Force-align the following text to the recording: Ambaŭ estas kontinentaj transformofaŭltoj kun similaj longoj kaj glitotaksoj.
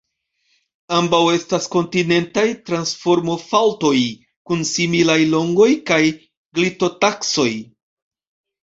Ambaŭ 0.99 1.19
estas 1.33 1.67
kontinentaj 1.75 2.47
transformofaŭltoj 2.71 3.95
kun 4.51 4.67
similaj 4.73 5.21
longoj 5.37 5.71
kaj 5.93 6.03
glitotaksoj. 6.15 7.51